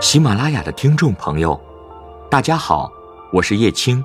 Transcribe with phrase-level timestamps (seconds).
[0.00, 1.60] 喜马拉雅的听众朋友，
[2.30, 2.88] 大家好，
[3.32, 4.02] 我是叶青。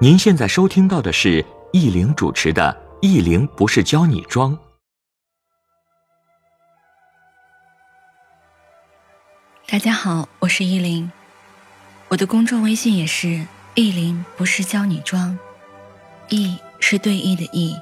[0.00, 1.44] 您现在收听到的是
[1.74, 4.56] 易玲主持的《易玲不是教你装》。
[9.66, 11.12] 大家好，我是易玲，
[12.08, 15.38] 我的公众微信也是易玲不是教你装，
[16.30, 17.76] 易是对弈的易，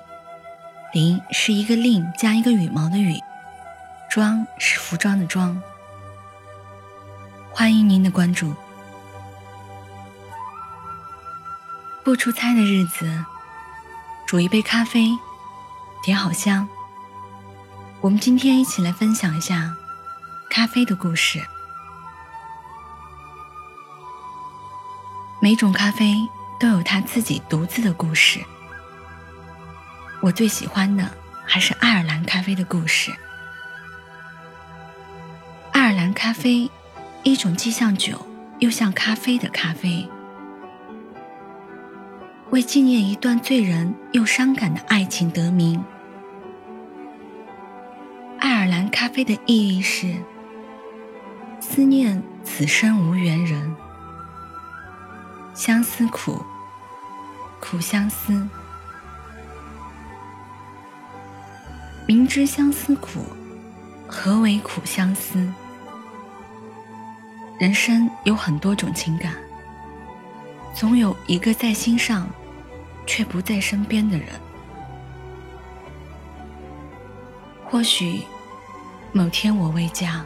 [0.93, 3.17] 玲是一个令加一个羽毛的羽，
[4.11, 5.63] 装是服装的装。
[7.59, 8.55] 欢迎您的关注。
[12.05, 13.25] 不出差的日子，
[14.29, 15.11] 煮一杯咖啡，
[16.01, 16.69] 点好香。
[18.01, 19.75] 我们今天一起来分享一下
[20.49, 21.45] 咖啡的故事。
[25.41, 26.15] 每种咖啡
[26.61, 28.39] 都有它自己独自的故事。
[30.21, 31.11] 我最喜欢的
[31.45, 33.13] 还是爱尔兰咖啡的故事。
[35.73, 36.71] 爱尔兰咖啡。
[37.23, 38.27] 一种既像酒
[38.59, 40.09] 又像咖啡的咖啡，
[42.51, 45.85] 为纪念一段醉人又伤感的爱情得名。
[48.39, 50.15] 爱尔兰咖啡的意义是
[51.61, 53.77] 思念此生无缘人，
[55.55, 56.43] 相思苦，
[57.61, 58.49] 苦相思，
[62.07, 63.25] 明知相思苦，
[64.07, 65.47] 何为苦相思？
[67.59, 69.35] 人生有很多种情感，
[70.73, 72.31] 总有一个在心上，
[73.05, 74.29] 却不在身边的人。
[77.65, 78.23] 或许
[79.13, 80.25] 某天我未嫁，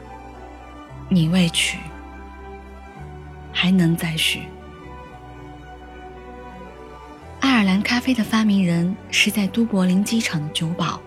[1.08, 1.78] 你未娶，
[3.50, 4.42] 还能再续。
[7.40, 11.00] 爱尔兰咖啡的发明人是在都柏林机场的酒保，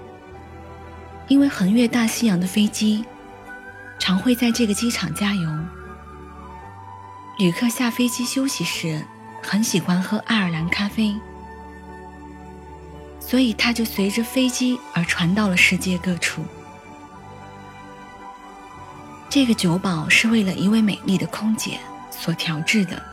[1.28, 3.06] 因为横越大西洋的飞机，
[4.00, 5.48] 常会在这个机场加油。
[7.38, 9.06] 旅客下飞机休息时，
[9.44, 11.20] 很喜欢喝爱尔兰咖啡，
[13.20, 16.46] 所以它就随着飞机而传到了世界各处。
[19.30, 21.78] 这个酒保是为了一位美丽的空姐
[22.10, 23.04] 所调制的。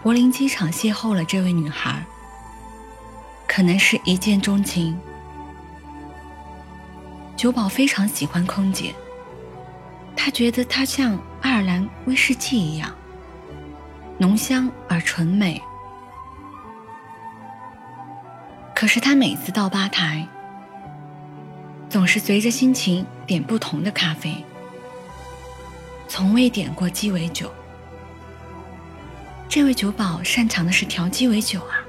[0.00, 2.06] 柏林机场邂逅了这位女孩，
[3.48, 4.96] 可能是一见钟情。
[7.36, 8.94] 酒保非常喜欢空姐。
[10.16, 12.90] 他觉得她像爱尔兰威士忌一样
[14.18, 15.60] 浓香而醇美。
[18.74, 20.26] 可是他每次到吧台，
[21.88, 24.44] 总是随着心情点不同的咖啡，
[26.06, 27.52] 从未点过鸡尾酒。
[29.48, 31.82] 这位酒保擅长的是调鸡尾酒啊，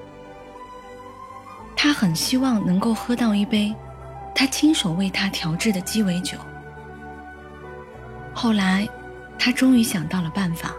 [1.76, 3.76] 他很希望能够喝到一杯
[4.34, 6.38] 他亲手为他调制的鸡尾酒。
[8.34, 8.88] 后来，
[9.40, 10.74] 他终于想到了办法，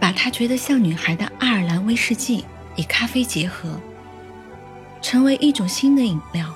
[0.00, 2.44] 把他觉得像女孩的爱尔兰威士忌
[2.76, 3.80] 与咖啡结合，
[5.00, 6.52] 成为一种新的饮料，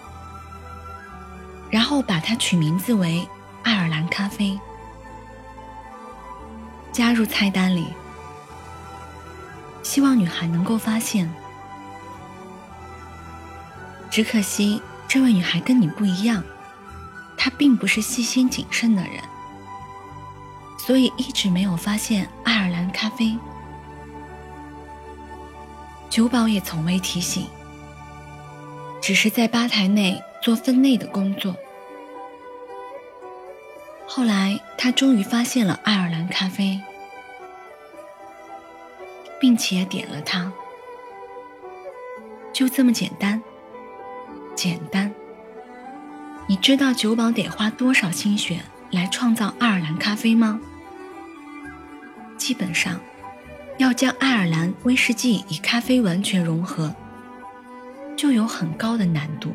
[1.70, 3.26] 然后把它取名字为
[3.62, 4.58] 爱尔兰咖啡，
[6.90, 7.86] 加入菜单里，
[9.84, 11.32] 希望女孩能够发现。
[14.10, 16.42] 只可惜，这位女孩跟你不一样。
[17.42, 19.14] 他并不是细心谨慎的人，
[20.76, 23.34] 所以一直没有发现爱尔兰咖啡。
[26.10, 27.46] 酒保也从未提醒，
[29.00, 31.56] 只是在吧台内做分内的工作。
[34.06, 36.78] 后来，他终于发现了爱尔兰咖啡，
[39.40, 40.52] 并且点了它。
[42.52, 43.42] 就这么简单，
[44.54, 45.10] 简单。
[46.50, 50.58] 你知道酒保得花多少心血来创造爱尔兰咖啡吗？
[52.36, 53.00] 基本上，
[53.78, 56.92] 要将爱尔兰威士忌与咖啡完全融合，
[58.16, 59.54] 就有很高的难度。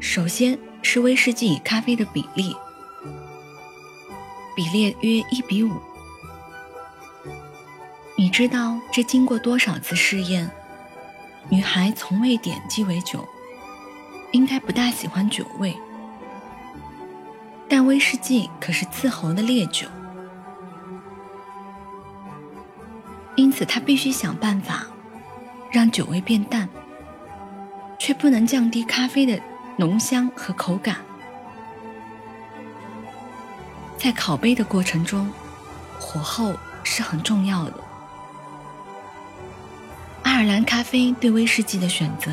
[0.00, 2.52] 首先是威士忌与咖啡的比例，
[4.56, 5.70] 比例约一比五。
[8.16, 10.50] 你知道这经过多少次试验？
[11.48, 13.24] 女孩从未点鸡尾酒。
[14.32, 15.76] 应该不大喜欢酒味，
[17.68, 19.88] 但威士忌可是伺候的烈酒，
[23.34, 24.86] 因此他必须想办法
[25.72, 26.68] 让酒味变淡，
[27.98, 29.40] 却不能降低咖啡的
[29.76, 30.96] 浓香和口感。
[33.98, 35.28] 在烤杯的过程中，
[35.98, 36.54] 火候
[36.84, 37.74] 是很重要的。
[40.22, 42.32] 爱尔兰咖啡对威士忌的选择。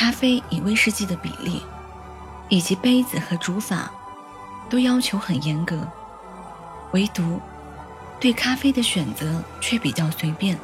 [0.00, 1.62] 咖啡与威士忌的比例，
[2.48, 3.90] 以及杯子和煮法，
[4.70, 5.86] 都要求很严格，
[6.92, 7.38] 唯独
[8.18, 10.58] 对咖啡的选择却比较随便，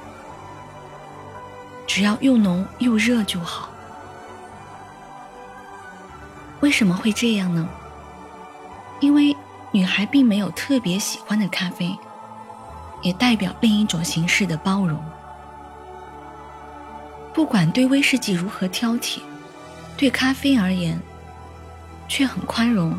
[1.86, 3.68] 只要又浓又热就好。
[6.60, 7.68] 为什么会这样呢？
[9.00, 9.36] 因为
[9.70, 11.94] 女孩并没有特别喜欢的咖啡，
[13.02, 14.98] 也代表另一种形式的包容。
[17.36, 19.18] 不管对威士忌如何挑剔，
[19.94, 20.98] 对咖啡而言，
[22.08, 22.98] 却很宽容。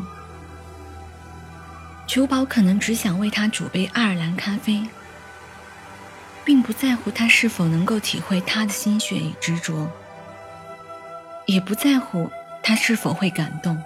[2.06, 4.86] 酒保可能只想为他煮杯爱尔兰咖啡，
[6.44, 9.90] 并不在乎他是否能够体会他的心血与执着，
[11.46, 12.30] 也不在乎。
[12.62, 13.82] 他是否会感动？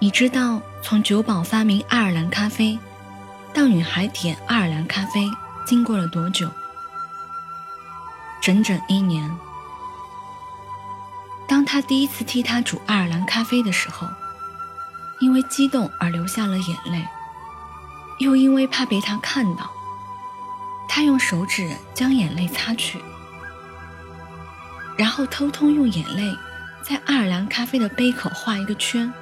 [0.00, 2.76] 你知道，从酒保发明爱尔兰咖啡
[3.54, 5.20] 到女孩点爱尔兰咖啡，
[5.64, 6.50] 经过了多久？
[8.42, 9.30] 整整一年。
[11.46, 14.08] 当他第一次替她煮爱尔兰咖啡的时候，
[15.20, 17.06] 因为激动而流下了眼泪，
[18.18, 19.70] 又因为怕被他看到，
[20.88, 23.00] 他用手指将眼泪擦去。
[24.96, 26.36] 然后偷偷用眼泪
[26.82, 29.12] 在爱尔兰咖啡的杯口画一个圈，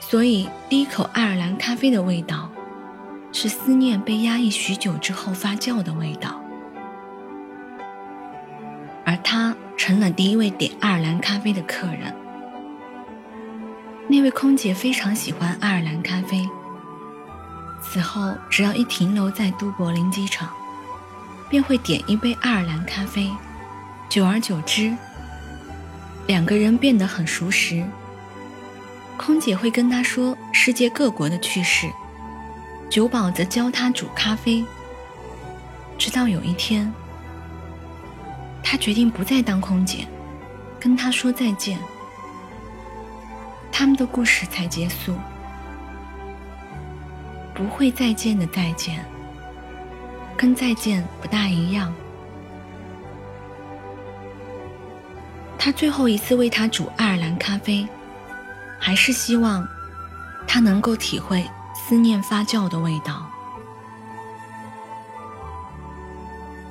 [0.00, 2.50] 所以第一口爱尔兰咖啡的味道
[3.32, 6.39] 是思念被压抑许久之后发酵的味道，
[9.80, 12.14] 成了第一位点爱尔兰咖啡的客人。
[14.06, 16.46] 那位空姐非常喜欢爱尔兰咖啡，
[17.80, 20.50] 此后只要一停留在都柏林机场，
[21.48, 23.30] 便会点一杯爱尔兰咖啡。
[24.10, 24.94] 久而久之，
[26.26, 27.82] 两个人变得很熟识。
[29.16, 31.90] 空姐会跟他说世界各国的趣事，
[32.90, 34.62] 酒保则教他煮咖啡。
[35.96, 36.92] 直到有一天，
[38.70, 40.06] 他决定不再当空姐，
[40.78, 41.76] 跟他说再见，
[43.72, 45.16] 他们的故事才结束。
[47.52, 49.04] 不会再见的再见，
[50.36, 51.92] 跟再见不大一样。
[55.58, 57.84] 他最后一次为他煮爱尔兰咖啡，
[58.78, 59.66] 还是希望
[60.46, 61.44] 他能够体会
[61.74, 63.28] 思念发酵的味道。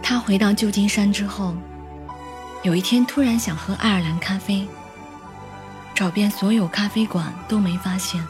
[0.01, 1.53] 他回到旧金山之后，
[2.61, 4.67] 有一天突然想喝爱尔兰咖啡，
[5.95, 8.21] 找遍所有咖啡馆都没发现。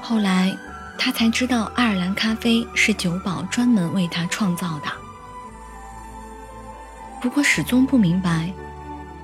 [0.00, 0.56] 后来
[0.96, 4.86] 他才知道，爱尔兰咖啡是酒保专门为他创造的。
[7.20, 8.52] 不过始终不明白，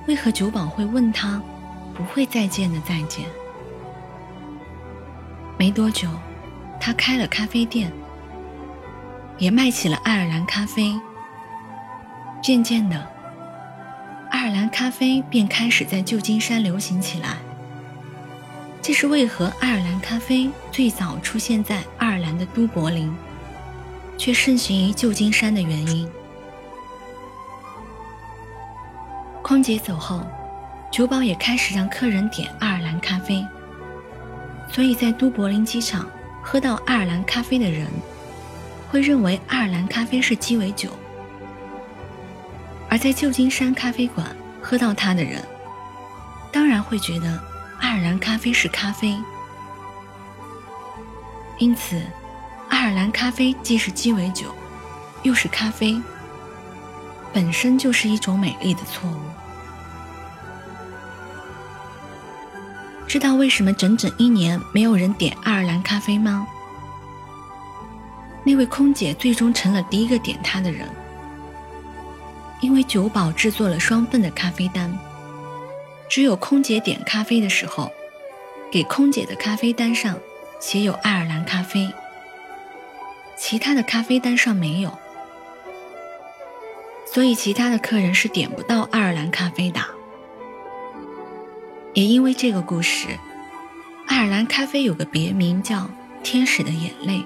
[0.07, 1.41] 为何酒保会问他
[1.95, 3.25] “不会再见”的再见。
[5.57, 6.09] 没多久，
[6.81, 7.91] 他开了咖啡店，
[9.37, 10.99] 也卖起了爱尔兰咖啡。
[12.41, 13.05] 渐渐的，
[14.29, 17.35] 爱尔兰咖啡便开始在旧金山流行起来。
[18.81, 23.13] 这是为何爱尔兰咖啡最早出现在爱尔兰的都柏林，
[24.17, 26.09] 却盛行于旧金山的原因。
[29.41, 30.25] 空姐走后，
[30.89, 33.45] 酒保也开始让客人点爱尔兰咖啡。
[34.71, 36.07] 所以在都柏林机场
[36.41, 37.87] 喝到爱尔兰咖啡的人，
[38.89, 40.89] 会认为爱尔兰咖啡是鸡尾酒；
[42.89, 45.43] 而在旧金山咖啡馆喝到它的人，
[46.51, 47.39] 当然会觉得
[47.79, 49.15] 爱尔兰咖啡是咖啡。
[51.59, 52.01] 因此，
[52.69, 54.47] 爱尔兰咖啡既是鸡尾酒，
[55.23, 56.01] 又是咖啡。
[57.31, 59.19] 本身就是一种美丽的错误。
[63.07, 66.47] 知道为什么整整一年没有人点爱尔兰咖啡吗？
[68.43, 70.87] 那位空姐最终成了第一个点它的人，
[72.61, 74.97] 因为酒保制作了双份的咖啡单，
[76.09, 77.91] 只有空姐点咖啡的时候，
[78.71, 80.17] 给空姐的咖啡单上
[80.59, 81.89] 写有爱尔兰咖啡，
[83.37, 84.97] 其他的咖啡单上没有。
[87.11, 89.79] 所以，其他的客人是点不到爱尔兰咖啡的。
[91.93, 93.07] 也因为这个故事，
[94.05, 95.89] 爱尔兰咖啡有个别名叫
[96.21, 97.23] “天使的眼泪”。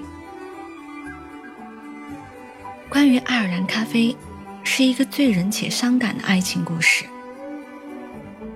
[2.88, 4.16] 关于爱尔兰咖啡，
[4.64, 7.04] 是一个醉人且伤感的爱情故事。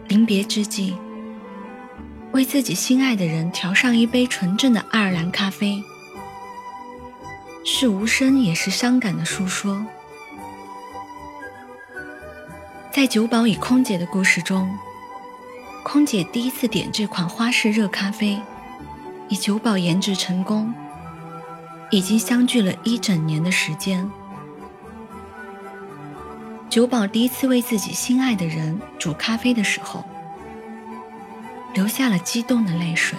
[0.09, 0.97] 临别之际，
[2.33, 5.83] 为自己心爱的人调上一杯纯正的爱尔兰咖啡，
[7.65, 9.87] 是无声也是伤感的诉说。
[12.91, 14.77] 在酒保与空姐的故事中，
[15.85, 18.41] 空姐第一次点这款花式热咖啡，
[19.29, 20.75] 以酒保研制成功，
[21.91, 24.11] 已经相距了一整年的时间。
[26.71, 30.05] 酒保第一次为自己心爱的人煮咖啡的时候，
[31.73, 33.19] 流下了激动的泪水。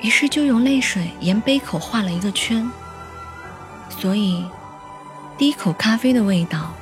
[0.00, 2.70] 于是就用泪水沿杯口画了一个圈，
[3.88, 4.46] 所以
[5.36, 6.72] 第一口咖啡的味道，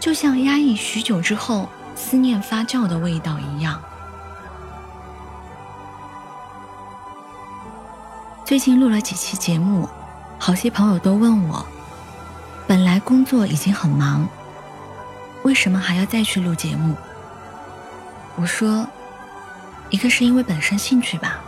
[0.00, 3.78] 就像压抑许久之后思念发酵的味道一样。
[8.44, 9.86] 最近录了几期节目，
[10.38, 11.66] 好些朋友都问我，
[12.72, 14.26] 本来工作已经很忙，
[15.42, 16.96] 为什么还要再去录节目？
[18.34, 18.88] 我说，
[19.90, 21.38] 一个是因为本身兴趣吧，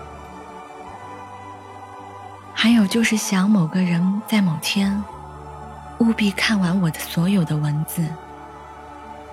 [2.53, 5.03] 还有就是想某个人在某天，
[5.97, 8.07] 务必看完我的所有的文字，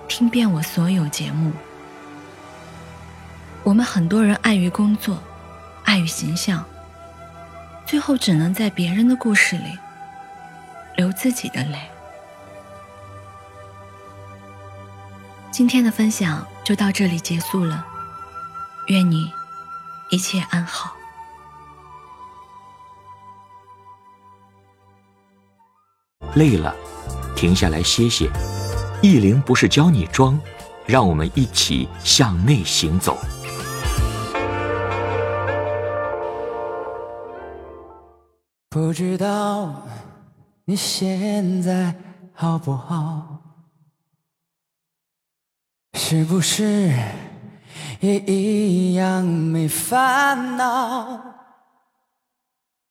[0.08, 1.52] 听遍我所有节目。
[3.62, 5.18] 我们很多人碍于工作，
[5.84, 6.64] 碍于形象。
[7.84, 9.78] 最后只能在别人的故事里
[10.96, 11.78] 流自己的泪。
[15.50, 17.84] 今天的分享就到这里结束了，
[18.86, 19.30] 愿你
[20.10, 20.94] 一切安好。
[26.34, 26.74] 累了，
[27.36, 28.30] 停下来歇歇。
[29.02, 30.40] 意林不是教你装，
[30.86, 33.18] 让我们一起向内行走。
[38.70, 39.82] 不知道
[40.72, 41.94] 你现在
[42.32, 43.42] 好不好？
[45.92, 46.90] 是不是
[48.00, 51.20] 也一样没烦恼？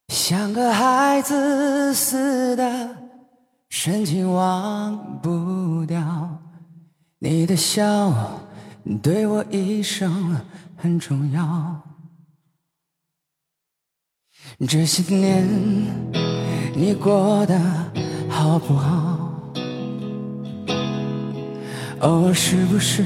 [0.09, 2.95] 像个孩子似的，
[3.69, 6.39] 深情忘不掉
[7.17, 8.13] 你的笑，
[9.01, 10.39] 对我一生
[10.77, 11.81] 很重要。
[14.69, 15.47] 这些年
[16.73, 17.59] 你过得
[18.29, 19.17] 好不好？
[21.99, 23.03] 偶尔是不是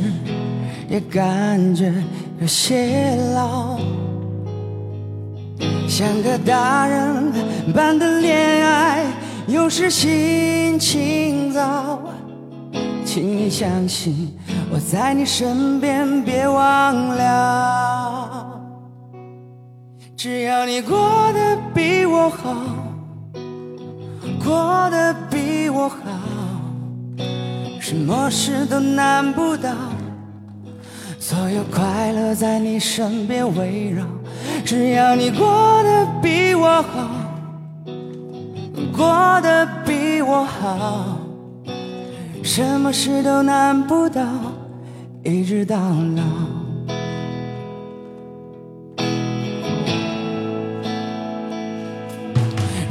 [0.87, 1.93] 也感觉
[2.39, 3.77] 有些老？
[5.87, 7.31] 像个大人
[7.73, 9.05] 般的恋爱，
[9.47, 11.99] 有时心情糟。
[13.03, 14.33] 请你相信
[14.71, 18.61] 我在你身边，别忘了。
[20.15, 20.97] 只要你过
[21.33, 22.53] 得比我好，
[24.45, 25.97] 过得比我好，
[27.81, 29.71] 什么事都难不倒，
[31.19, 34.05] 所有快乐在你身边围绕。
[34.63, 37.09] 只要你过得比我好，
[38.95, 41.17] 过得比我好，
[42.43, 44.21] 什么事都难不倒，
[45.23, 45.75] 一直到
[46.15, 46.23] 老。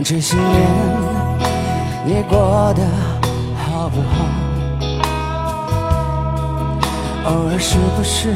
[0.06, 1.23] 这些年
[2.06, 2.82] 你过得
[3.64, 4.26] 好不好？
[7.24, 8.34] 偶尔是不是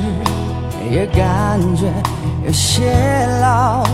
[0.91, 1.93] 也感觉
[2.47, 2.91] 有些
[3.43, 3.85] 老？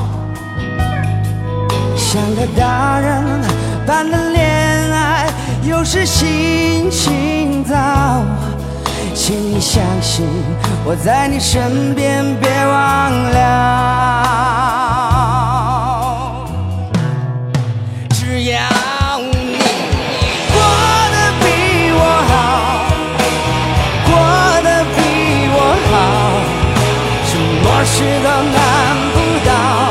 [1.97, 3.43] 像个大人
[3.85, 4.47] 般的恋
[4.93, 5.29] 爱，
[5.65, 7.75] 有时心情糟。
[9.13, 10.25] 请你相信
[10.85, 14.94] 我在你身边，别忘了。
[27.87, 29.84] 是都难不倒。